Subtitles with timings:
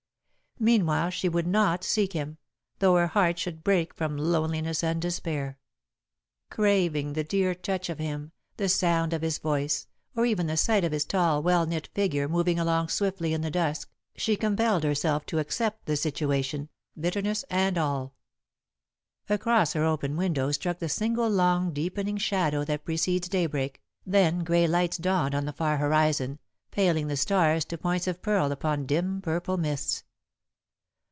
[0.59, 2.37] Meanwhile she would not seek him,
[2.77, 5.57] though her heart should break from loneliness and despair.
[6.51, 9.87] [Sidenote: Worn and Weary] Craving the dear touch of him, the sound of his voice,
[10.15, 13.49] or even the sight of his tall well knit figure moving along swiftly in the
[13.49, 18.13] dusk, she compelled herself to accept the situation, bitterness and all.
[19.29, 24.67] Across her open window struck the single long deepening shadow that precedes daybreak, then grey
[24.67, 26.37] lights dawned on the far horizon,
[26.69, 30.03] paling the stars to points of pearl upon dim purple mists.